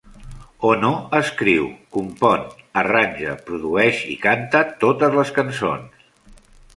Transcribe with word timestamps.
Ono 0.67 0.87
escriu, 1.17 1.67
compon, 1.97 2.47
arranja, 2.83 3.35
produeix 3.51 4.03
i 4.15 4.15
canta 4.27 4.65
totes 4.85 5.19
les 5.21 5.35
cançons. 5.37 6.09